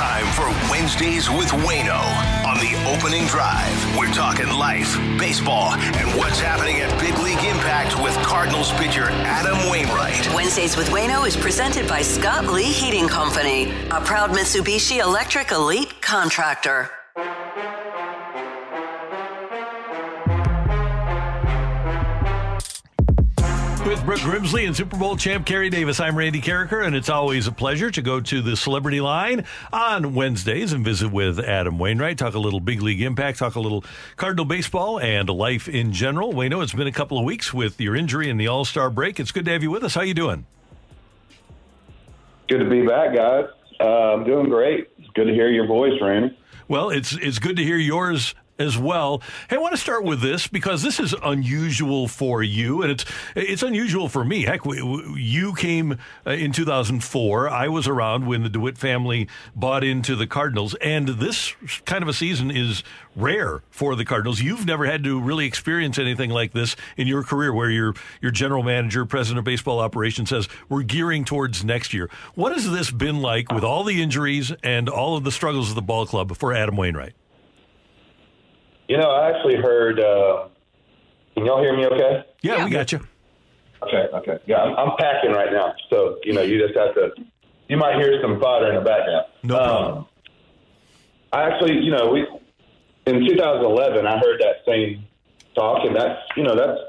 [0.00, 2.00] Time for Wednesdays with Waino
[2.46, 3.98] on the opening drive.
[3.98, 9.58] We're talking life, baseball, and what's happening at Big League Impact with Cardinals pitcher Adam
[9.70, 10.26] Wainwright.
[10.34, 16.00] Wednesdays with Waino is presented by Scott Lee Heating Company, a proud Mitsubishi Electric Elite
[16.00, 16.90] contractor.
[23.90, 27.48] With Brooke Grimsley and Super Bowl champ Carey Davis, I'm Randy Karraker, and it's always
[27.48, 32.16] a pleasure to go to the Celebrity Line on Wednesdays and visit with Adam Wainwright,
[32.16, 33.84] talk a little big league impact, talk a little
[34.16, 36.32] Cardinal baseball and life in general.
[36.32, 39.18] Waino, it's been a couple of weeks with your injury and the All Star break.
[39.18, 39.96] It's good to have you with us.
[39.96, 40.46] How you doing?
[42.46, 43.46] Good to be back, guys.
[43.80, 44.88] Uh, I'm doing great.
[44.98, 46.38] It's good to hear your voice, Randy.
[46.68, 49.22] Well, it's it's good to hear yours as well.
[49.48, 53.04] Hey, I want to start with this because this is unusual for you, and it's
[53.34, 54.44] it's unusual for me.
[54.44, 57.48] Heck, you came uh, in 2004.
[57.48, 61.54] I was around when the DeWitt family bought into the Cardinals, and this
[61.86, 62.84] kind of a season is
[63.16, 64.40] rare for the Cardinals.
[64.40, 68.30] You've never had to really experience anything like this in your career, where your your
[68.30, 72.10] general manager, president of baseball operations, says we're gearing towards next year.
[72.34, 75.74] What has this been like with all the injuries and all of the struggles of
[75.74, 77.14] the ball club for Adam Wainwright?
[78.90, 80.00] You know, I actually heard.
[80.00, 80.48] Uh,
[81.36, 81.86] can y'all hear me?
[81.86, 82.24] Okay.
[82.42, 82.64] Yeah, yeah.
[82.64, 82.98] we got you.
[83.84, 84.08] Okay.
[84.14, 84.38] Okay.
[84.46, 87.10] Yeah, I'm, I'm, packing right now, so you know, you just have to.
[87.68, 89.26] You might hear some fodder in the background.
[89.44, 89.98] No problem.
[89.98, 90.06] Um,
[91.32, 92.26] I actually, you know, we
[93.06, 95.06] in 2011, I heard that same
[95.54, 96.80] talk, and that's you know that's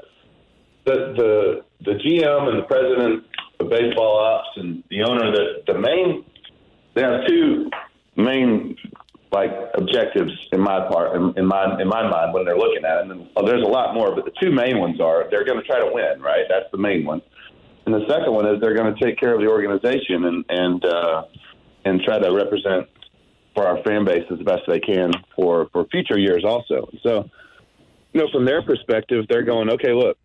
[0.84, 3.26] the the the GM and the president
[3.60, 6.24] of baseball ops and the owner that the main
[6.94, 7.70] they have two
[8.16, 8.76] main
[9.32, 12.98] like objectives in my part in, in my in my mind when they're looking at
[12.98, 13.10] it.
[13.10, 15.66] And well, there's a lot more, but the two main ones are they're going to
[15.66, 16.44] try to win, right?
[16.48, 17.22] That's the main one.
[17.86, 20.84] And the second one is they're going to take care of the organization and and
[20.84, 21.24] uh,
[21.84, 22.86] and try to represent
[23.54, 26.88] for our fan base as best they can for for future years also.
[27.02, 27.30] So,
[28.12, 30.18] you know, from their perspective, they're going, okay, look,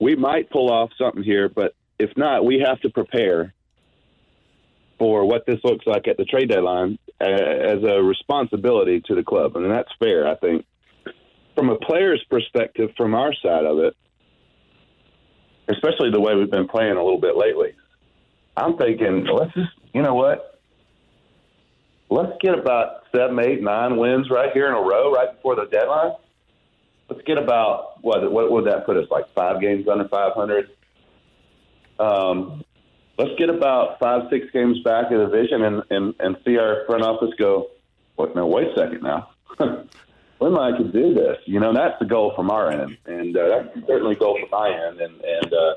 [0.00, 3.54] we might pull off something here, but if not, we have to prepare
[4.98, 9.22] for what this looks like at the trade deadline uh, as a responsibility to the
[9.22, 9.56] club.
[9.56, 10.64] And that's fair, I think.
[11.54, 13.94] From a player's perspective, from our side of it,
[15.68, 17.74] especially the way we've been playing a little bit lately,
[18.56, 20.60] I'm thinking, let's just, you know what?
[22.10, 25.66] Let's get about seven, eight, nine wins right here in a row right before the
[25.66, 26.12] deadline.
[27.08, 30.70] Let's get about, what, what would that put us, like five games under 500?
[31.98, 32.63] Um,
[33.18, 36.84] let's get about five, six games back in the division and, and, and see our
[36.86, 37.70] front office go,
[38.16, 39.30] what, no, wait a second now.
[40.40, 41.38] we might could do this.
[41.46, 42.96] You know, that's the goal from our end.
[43.06, 45.00] And uh, that's certainly a goal from my end.
[45.00, 45.74] And, and, uh,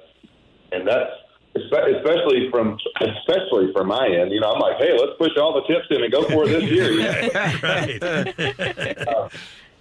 [0.72, 1.12] and that's,
[1.56, 5.62] especially from especially from my end, you know, I'm like, hey, let's push all the
[5.68, 6.92] chips in and go for it this year.
[6.92, 7.30] You know?
[7.64, 8.04] right.
[9.08, 9.30] uh,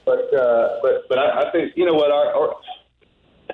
[0.06, 2.56] but uh, but but I, I think you know what our, our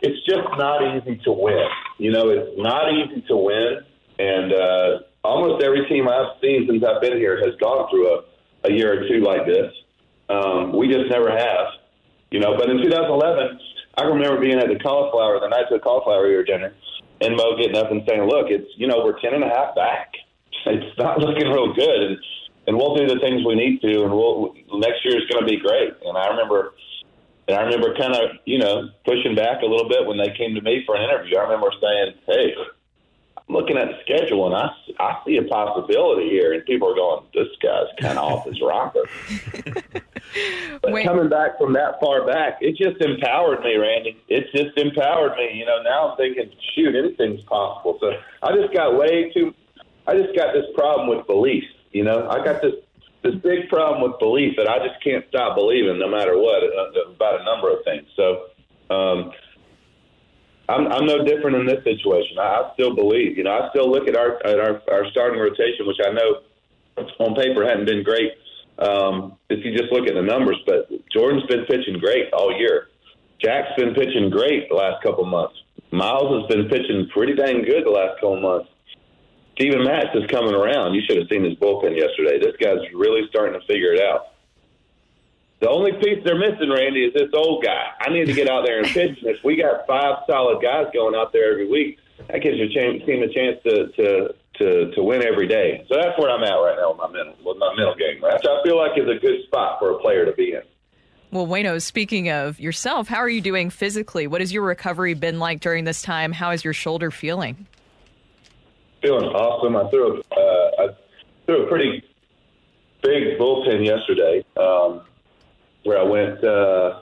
[0.03, 1.67] it's just not easy to win.
[1.99, 3.79] You know, it's not easy to win
[4.19, 8.25] and uh, almost every team I've seen since I've been here has gone through a,
[8.65, 9.73] a year or two like this.
[10.29, 11.67] Um, we just never have,
[12.31, 12.57] you know.
[12.57, 13.59] But in 2011,
[13.99, 16.75] I remember being at the cauliflower, the night of the cauliflower year dinner,
[17.21, 19.75] and Mo getting up and saying, "Look, it's you know we're ten and a half
[19.75, 20.13] back.
[20.65, 22.19] It's not looking real good, and,
[22.69, 25.51] and we'll do the things we need to, and we'll next year is going to
[25.51, 26.75] be great." And I remember.
[27.49, 30.55] And I remember kind of, you know, pushing back a little bit when they came
[30.55, 31.37] to me for an interview.
[31.37, 32.55] I remember saying, "Hey,
[33.49, 37.25] looking at the schedule and I, I see a possibility here, and people are going,
[37.35, 39.05] this guy's kind of off his rocker.
[40.83, 41.07] but Wait.
[41.07, 44.17] coming back from that far back, it just empowered me, Randy.
[44.29, 45.59] It just empowered me.
[45.59, 47.99] You know, now I'm thinking, shoot, anything's possible.
[48.01, 48.13] So
[48.43, 49.55] I just got way too,
[50.07, 51.65] I just got this problem with belief.
[51.93, 52.75] You know, I got this
[53.23, 56.63] this big problem with belief that I just can't stop believing no matter what
[57.07, 58.09] about a number of things.
[58.17, 58.47] So,
[58.91, 59.31] um,
[60.73, 62.39] I'm, I'm no different in this situation.
[62.39, 63.37] I, I still believe.
[63.37, 66.41] You know, I still look at our at our, our starting rotation, which I know
[67.19, 68.33] on paper hadn't been great.
[68.79, 72.89] Um, if you just look at the numbers, but Jordan's been pitching great all year.
[73.41, 75.55] Jack's been pitching great the last couple months.
[75.91, 78.69] Miles has been pitching pretty dang good the last couple months.
[79.55, 80.95] Steven Matz is coming around.
[80.95, 82.39] You should have seen his bullpen yesterday.
[82.41, 84.32] This guy's really starting to figure it out.
[85.63, 87.93] The only piece they're missing, Randy, is this old guy.
[88.01, 89.19] I need to get out there and pitch.
[89.23, 91.99] If we got five solid guys going out there every week,
[92.29, 95.87] that gives your team a chance to, to to to win every day.
[95.89, 98.23] So that's where I'm at right now with my mental with my mental game.
[98.23, 98.41] Right?
[98.43, 100.63] So I feel like it's a good spot for a player to be in.
[101.31, 104.27] Well, Waino, speaking of yourself, how are you doing physically?
[104.27, 106.33] What has your recovery been like during this time?
[106.33, 107.69] How is your shoulder feeling?
[109.01, 109.77] Feeling awesome.
[109.77, 110.89] I threw a, uh, I
[111.47, 112.05] threw a pretty
[113.01, 115.03] big bullpen yesterday, um,
[115.85, 117.01] where I went uh,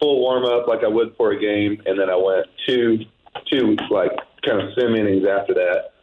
[0.00, 2.98] full warm up like I would for a game, and then I went two
[3.50, 4.12] two like
[4.46, 5.94] kind of sim innings after that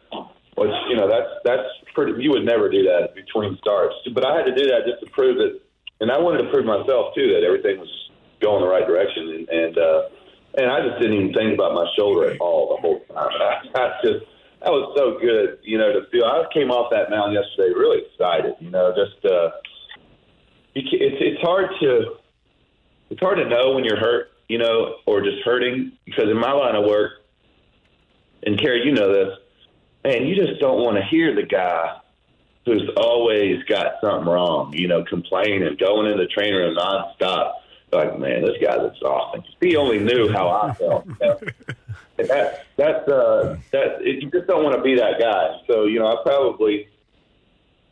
[0.62, 2.22] which you know that's that's pretty.
[2.22, 5.10] You would never do that between starts, but I had to do that just to
[5.12, 5.60] prove that,
[6.00, 7.90] and I wanted to prove myself too that everything was
[8.42, 10.02] going the right direction, and and, uh,
[10.62, 13.34] and I just didn't even think about my shoulder at all the whole time.
[13.42, 14.26] I, I just
[14.62, 16.26] that was so good, you know, to feel.
[16.26, 19.50] I came off that mound yesterday really excited, you know, just uh,
[20.76, 22.16] it's it's hard to
[23.10, 26.52] it's hard to know when you're hurt, you know, or just hurting because in my
[26.52, 27.12] line of work,
[28.44, 29.38] and Carey, you know this
[30.04, 31.98] man, you just don't want to hear the guy
[32.66, 37.54] who's always got something wrong, you know, complaining, going in the training room nonstop.
[37.92, 39.44] Like, man, this guy's exhausting.
[39.60, 41.06] He only knew how I felt.
[41.06, 41.40] You know?
[42.18, 45.60] that, that's, uh, that, it, you just don't want to be that guy.
[45.68, 46.88] So, you know, I probably,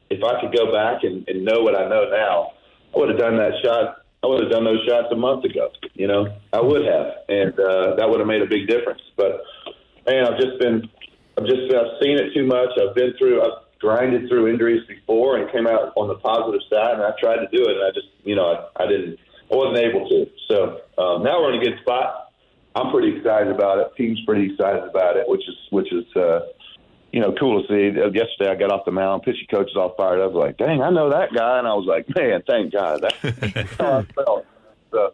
[0.09, 2.53] if I could go back and, and know what I know now,
[2.93, 3.97] I would have done that shot.
[4.23, 5.71] I would have done those shots a month ago.
[5.93, 9.01] You know, I would have, and uh, that would have made a big difference.
[9.15, 9.41] But
[10.05, 10.89] man, I've just been
[11.37, 12.69] I've just I've seen it too much.
[12.75, 16.95] I've been through I've grinded through injuries before and came out on the positive side,
[16.95, 19.19] and I tried to do it, and I just you know I, I didn't
[19.51, 20.29] I wasn't able to.
[20.47, 22.33] So um, now we're in a good spot.
[22.75, 23.87] I'm pretty excited about it.
[23.97, 26.41] Team's pretty excited about it, which is which is uh,
[27.11, 27.99] you know cool to see.
[27.99, 30.81] Uh, yesterday I got off the mound, pitching coach is all fired was Like, dang,
[30.81, 33.01] I know that guy, and I was like, man, thank God.
[33.01, 34.45] That's how I felt.
[34.91, 35.13] So,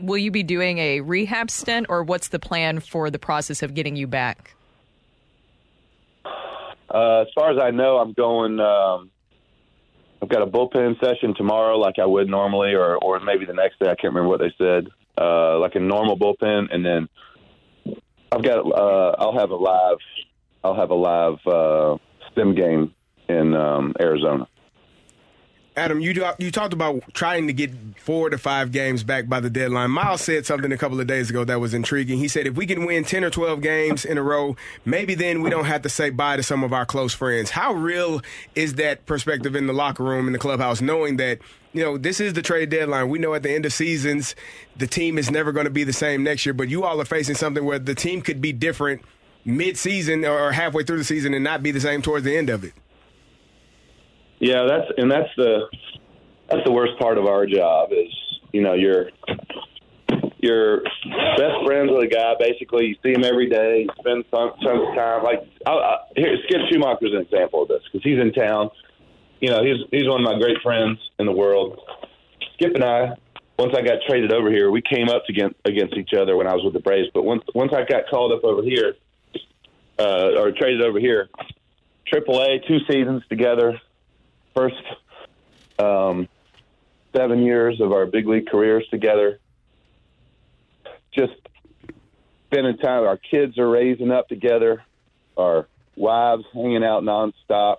[0.00, 3.74] will you be doing a rehab stint, or what's the plan for the process of
[3.74, 4.54] getting you back?
[6.24, 8.60] Uh, as far as I know, I'm going.
[8.60, 9.10] Um,
[10.22, 13.78] I've got a bullpen session tomorrow, like I would normally, or or maybe the next
[13.78, 13.86] day.
[13.86, 14.88] I can't remember what they said.
[15.16, 17.08] Uh, like a normal bullpen, and then
[18.32, 18.66] I've got.
[18.66, 19.98] Uh, I'll have a live.
[20.62, 21.98] I'll have a live uh,
[22.34, 22.94] sim game
[23.28, 24.48] in um, Arizona.
[25.76, 29.40] Adam, you uh, you talked about trying to get four to five games back by
[29.40, 29.90] the deadline.
[29.90, 32.18] Miles said something a couple of days ago that was intriguing.
[32.18, 35.42] He said if we can win ten or twelve games in a row, maybe then
[35.42, 37.50] we don't have to say bye to some of our close friends.
[37.50, 38.22] How real
[38.54, 41.40] is that perspective in the locker room in the clubhouse, knowing that
[41.72, 43.08] you know this is the trade deadline?
[43.08, 44.36] We know at the end of seasons
[44.76, 47.04] the team is never going to be the same next year, but you all are
[47.04, 49.02] facing something where the team could be different
[49.44, 52.62] mid-season or halfway through the season and not be the same towards the end of
[52.62, 52.72] it.
[54.40, 55.68] Yeah, that's and that's the
[56.50, 58.12] that's the worst part of our job is
[58.52, 59.10] you know you're
[60.44, 62.34] you're best friends with a guy.
[62.38, 63.86] Basically, you see him every day.
[63.86, 65.24] You spend tons of time.
[65.24, 68.70] Like I, I, here, Skip Schumaker's an example of this because he's in town.
[69.40, 71.80] You know, he's he's one of my great friends in the world.
[72.54, 73.16] Skip and I,
[73.58, 76.54] once I got traded over here, we came up against against each other when I
[76.54, 77.08] was with the Braves.
[77.14, 78.96] But once once I got called up over here,
[79.98, 81.28] uh, or traded over here,
[82.12, 83.80] AAA, two seasons together,
[84.54, 84.82] first
[85.78, 86.28] um,
[87.14, 89.40] seven years of our big league careers together.
[91.12, 91.34] Just
[92.46, 93.04] spending time.
[93.04, 94.82] Our kids are raising up together.
[95.36, 97.76] Our wives hanging out nonstop.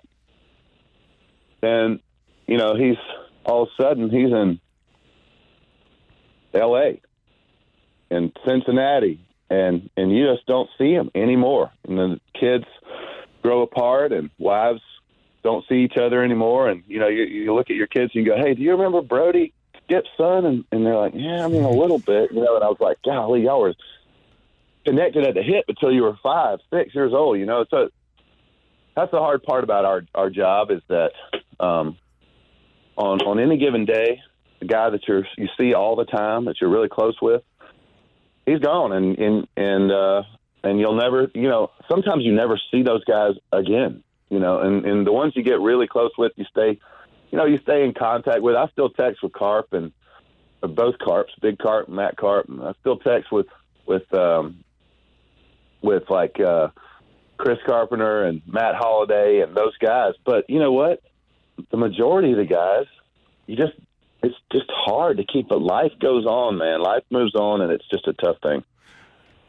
[1.62, 2.00] And
[2.46, 2.96] you know, he's
[3.44, 4.60] all of a sudden he's in
[6.54, 7.00] L.A.
[8.10, 11.70] and Cincinnati, and and you just don't see him anymore.
[11.86, 12.64] And the kids
[13.42, 14.82] grow apart, and wives
[15.46, 16.68] don't see each other anymore.
[16.68, 18.72] And you know, you, you look at your kids and you go, "Hey, do you
[18.72, 19.52] remember Brody
[19.84, 22.64] Skip's son?" And, and they're like, "Yeah, I mean a little bit." You know, and
[22.64, 23.74] I was like, "Golly, y'all were
[24.84, 27.88] connected at the hip until you were five, six years old." You know, so
[28.96, 31.12] that's the hard part about our our job is that
[31.60, 31.96] um,
[32.96, 34.20] on on any given day,
[34.58, 37.42] the guy that you're you see all the time that you're really close with,
[38.46, 40.22] he's gone, and and and uh,
[40.64, 44.84] and you'll never, you know, sometimes you never see those guys again you know, and,
[44.84, 46.78] and the ones you get really close with, you stay,
[47.30, 48.56] you know, you stay in contact with.
[48.56, 49.92] I still text with Carp and
[50.62, 52.48] uh, both Carps, Big Carp, and Matt Carp.
[52.48, 53.46] And I still text with
[53.86, 54.64] with um,
[55.82, 56.68] with like uh,
[57.36, 60.14] Chris Carpenter and Matt Holliday and those guys.
[60.24, 61.00] But you know what?
[61.70, 62.86] The majority of the guys,
[63.46, 63.74] you just
[64.22, 65.48] it's just hard to keep.
[65.48, 66.80] But life goes on, man.
[66.80, 68.64] Life moves on, and it's just a tough thing.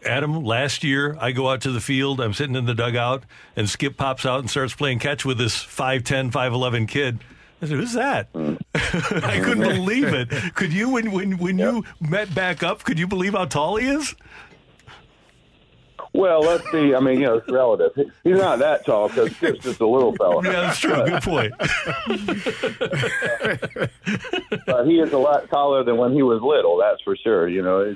[0.05, 3.23] Adam, last year I go out to the field, I'm sitting in the dugout,
[3.55, 7.19] and Skip pops out and starts playing catch with this 5'10, 5'11 kid.
[7.61, 8.27] I said, "Who's that?"
[8.75, 10.29] I couldn't believe it.
[10.53, 13.87] Could you, when when when you met back up, could you believe how tall he
[13.87, 14.13] is?
[16.13, 16.95] Well, let's see.
[16.95, 17.91] I mean, you know, it's relative.
[18.23, 20.43] He's not that tall because Skip's just a little fella.
[20.43, 21.05] Yeah, that's true.
[21.05, 21.53] Good point.
[24.65, 26.77] but he is a lot taller than when he was little.
[26.77, 27.47] That's for sure.
[27.47, 27.95] You know,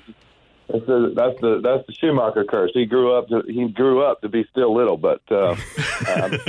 [0.69, 2.71] it's the, that's the that's the Schumaker curse.
[2.73, 5.55] He grew up to he grew up to be still little, but uh,
[6.07, 6.39] um,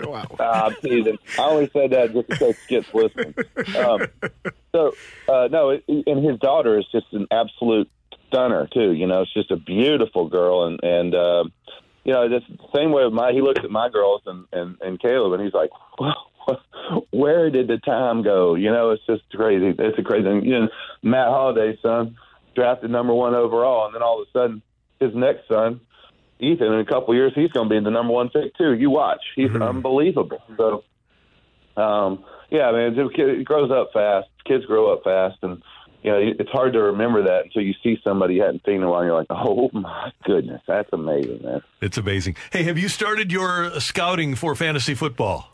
[0.10, 0.26] wow.
[0.38, 1.18] I'm teasing.
[1.38, 3.34] I only said that just because Skip's listening.
[3.76, 4.06] Um,
[4.72, 4.92] so
[5.28, 7.90] uh, no, it, and his daughter is just an absolute
[8.28, 8.92] stunner too.
[8.92, 11.44] You know, it's just a beautiful girl, and and uh,
[12.04, 14.76] you know, just the same way with my he looks at my girls and and
[14.80, 15.70] and Caleb, and he's like,
[17.10, 18.54] where did the time go?
[18.54, 19.74] You know, it's just crazy.
[19.78, 20.28] It's a crazy.
[20.46, 20.68] You know,
[21.02, 22.16] Matt Holliday's son
[22.54, 24.62] drafted number one overall, and then all of a sudden,
[24.98, 25.80] his next son,
[26.40, 28.72] Ethan, in a couple of years, he's going to be the number one pick too.
[28.74, 29.62] You watch, he's Mm-hmm.
[29.62, 30.42] unbelievable.
[30.56, 30.84] So,
[31.80, 34.28] um, yeah, man, it, it grows up fast.
[34.46, 35.62] Kids grow up fast, and
[36.02, 38.82] you know it's hard to remember that until you see somebody you hadn't seen in
[38.82, 39.00] a while.
[39.00, 41.60] And you're like, oh my goodness, that's amazing, man.
[41.80, 42.36] It's amazing.
[42.52, 45.46] Hey, have you started your scouting for fantasy football?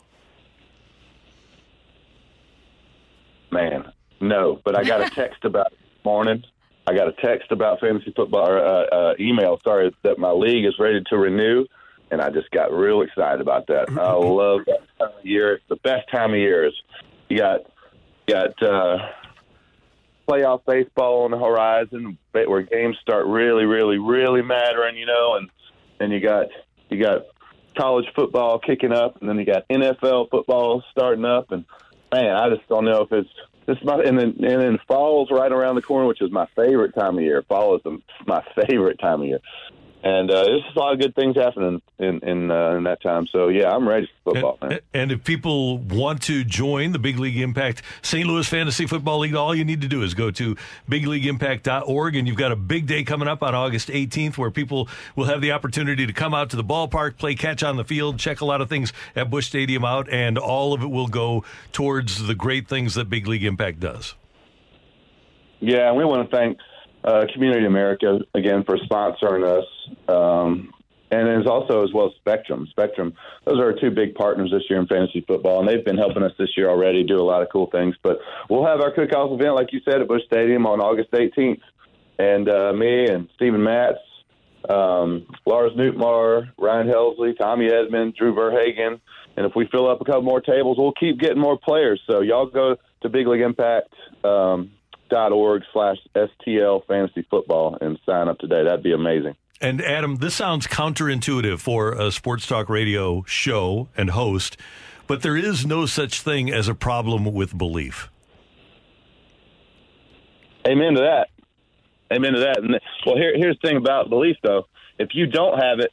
[3.51, 6.43] Man, no, but I got a text about it this morning.
[6.87, 10.65] I got a text about fantasy football, or uh, uh, email, sorry, that my league
[10.65, 11.65] is ready to renew,
[12.09, 13.89] and I just got real excited about that.
[13.99, 15.55] I love that time of year.
[15.55, 16.65] It's the best time of year.
[16.65, 16.73] Is
[17.27, 17.61] you got
[18.25, 18.99] you got uh,
[20.29, 25.49] playoff baseball on the horizon, where games start really, really, really mattering, you know, and
[25.99, 26.47] and you got
[26.89, 27.23] you got
[27.77, 31.65] college football kicking up, and then you got NFL football starting up, and
[32.13, 33.29] man, I just don't know if it's
[33.67, 33.77] this.
[33.83, 37.23] And then and then fall's right around the corner, which is my favorite time of
[37.23, 37.43] year.
[37.43, 39.39] Fall is the, my favorite time of year,
[40.07, 43.27] and uh, there's a lot of good things happening in in, uh, in that time.
[43.27, 44.71] So yeah, I'm ready for football, man.
[44.71, 48.25] And, and if people want to join the Big League Impact St.
[48.25, 50.55] Louis Fantasy Football League, all you need to do is go to
[50.89, 52.15] bigleagueimpact.org.
[52.15, 54.87] And you've got a big day coming up on August 18th where people
[55.17, 58.17] will have the opportunity to come out to the ballpark, play catch on the field,
[58.17, 61.43] check a lot of things at Busch Stadium out, and all of it will go
[61.73, 64.15] towards the great things that Big League Impact does.
[65.59, 66.59] Yeah, and we want to thank
[67.07, 69.65] uh, Community America again for sponsoring us,
[70.09, 70.73] um,
[71.09, 72.67] and there's also as well Spectrum.
[72.69, 73.13] Spectrum,
[73.45, 76.21] those are our two big partners this year in fantasy football, and they've been helping
[76.21, 77.95] us this year already do a lot of cool things.
[78.03, 81.61] But we'll have our cook-off event, like you said, at Busch Stadium on August 18th,
[82.19, 83.99] and uh, me and Steven Matz,
[84.67, 88.99] um, Lars Nootbaar, Ryan Helsley, Tommy Edman, Drew Verhagen,
[89.37, 92.01] and if we fill up a couple more tables, we'll keep getting more players.
[92.09, 93.93] So y'all go to Big League Impact.
[94.25, 94.71] Um,
[95.09, 98.63] dot org slash STL fantasy football and sign up today.
[98.63, 99.35] That'd be amazing.
[99.59, 104.55] And Adam, this sounds counterintuitive for a sports talk radio show and host,
[105.07, 108.09] but there is no such thing as a problem with belief.
[110.67, 111.29] Amen to that.
[112.13, 112.57] Amen to that.
[112.57, 114.67] And well, here, here's the thing about belief, though.
[114.99, 115.91] If you don't have it,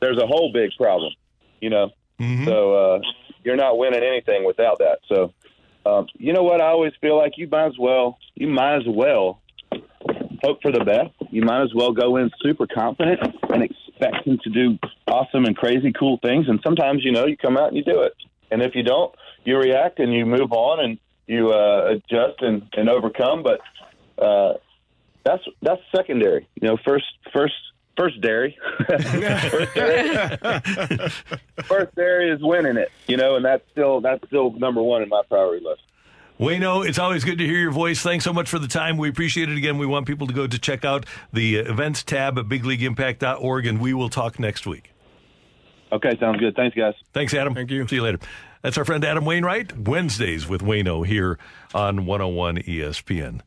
[0.00, 1.12] there's a whole big problem.
[1.60, 3.00] You know, so uh,
[3.44, 4.98] you're not winning anything without that.
[5.08, 5.32] So,
[5.86, 6.60] um, you know what?
[6.60, 8.18] I always feel like you might as well.
[8.34, 9.40] You might as well
[10.42, 11.10] hope for the best.
[11.30, 13.20] You might as well go in super confident
[13.50, 16.48] and expecting to do awesome and crazy cool things.
[16.48, 18.14] And sometimes, you know, you come out and you do it.
[18.50, 22.62] And if you don't, you react and you move on and you uh, adjust and,
[22.76, 23.42] and overcome.
[23.42, 23.60] But
[24.22, 24.54] uh,
[25.24, 26.48] that's that's secondary.
[26.60, 27.54] You know, first first
[28.00, 28.56] first dairy.
[28.88, 30.08] first dairy.
[31.64, 32.90] first dairy is winning it.
[33.06, 35.82] You know, and that's still that's still number one in my priority list.
[36.38, 38.00] Waino, it's always good to hear your voice.
[38.00, 38.96] Thanks so much for the time.
[38.96, 39.76] We appreciate it again.
[39.76, 41.04] We want people to go to check out
[41.34, 44.92] the uh, events tab at bigleagueimpact.org, and we will talk next week.
[45.92, 46.56] Okay, sounds good.
[46.56, 46.94] Thanks, guys.
[47.12, 47.54] Thanks, Adam.
[47.54, 47.86] Thank you.
[47.86, 48.20] See you later.
[48.62, 49.76] That's our friend Adam Wainwright.
[49.76, 51.38] Wednesdays with Waino here
[51.74, 53.42] on 101 ESPN.